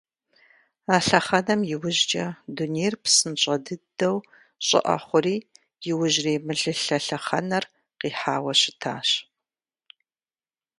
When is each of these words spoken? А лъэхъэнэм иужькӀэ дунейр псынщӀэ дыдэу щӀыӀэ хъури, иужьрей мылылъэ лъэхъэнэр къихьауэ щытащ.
А 0.93 0.97
лъэхъэнэм 1.05 1.61
иужькӀэ 1.73 2.25
дунейр 2.55 2.95
псынщӀэ 3.03 3.55
дыдэу 3.65 4.17
щӀыӀэ 4.65 4.97
хъури, 5.05 5.37
иужьрей 5.89 6.37
мылылъэ 6.45 6.73
лъэхъэнэр 7.07 7.63
къихьауэ 7.99 8.53
щытащ. 8.59 9.09